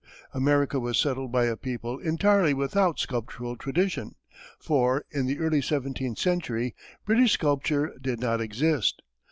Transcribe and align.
America 0.33 0.79
was 0.79 0.97
settled 0.97 1.31
by 1.31 1.45
a 1.45 1.55
people 1.55 1.99
entirely 1.99 2.55
without 2.55 2.97
sculptural 2.97 3.55
tradition, 3.55 4.15
for, 4.59 5.05
in 5.11 5.27
the 5.27 5.37
early 5.37 5.61
seventeenth 5.61 6.17
century, 6.17 6.73
British 7.05 7.33
sculpture 7.33 7.93
did 8.01 8.19
not 8.19 8.41
exist. 8.41 9.03